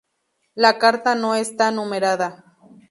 La 0.55 0.79
carta 0.79 1.13
no 1.13 1.35
está 1.35 1.69
numerada. 1.69 2.57